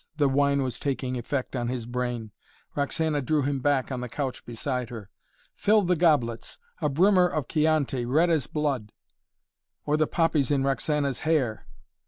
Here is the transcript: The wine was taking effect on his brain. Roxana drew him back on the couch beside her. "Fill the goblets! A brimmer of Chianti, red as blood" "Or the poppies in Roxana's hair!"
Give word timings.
The 0.17 0.27
wine 0.27 0.63
was 0.63 0.79
taking 0.79 1.15
effect 1.15 1.55
on 1.55 1.67
his 1.67 1.85
brain. 1.85 2.31
Roxana 2.73 3.21
drew 3.21 3.43
him 3.43 3.59
back 3.59 3.91
on 3.91 4.01
the 4.01 4.09
couch 4.09 4.43
beside 4.47 4.89
her. 4.89 5.11
"Fill 5.53 5.83
the 5.83 5.95
goblets! 5.95 6.57
A 6.81 6.89
brimmer 6.89 7.27
of 7.27 7.47
Chianti, 7.47 8.03
red 8.03 8.31
as 8.31 8.47
blood" 8.47 8.93
"Or 9.85 9.97
the 9.97 10.07
poppies 10.07 10.49
in 10.49 10.63
Roxana's 10.63 11.19
hair!" 11.19 11.67